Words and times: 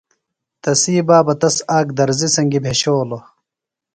تسی 0.61 0.95
بابہ 1.07 1.33
تس 1.41 1.55
آک 1.77 1.87
درزیۡ 1.97 2.33
سنگیۡ 2.35 2.63
بھیۡشولوۡ۔ 2.63 3.23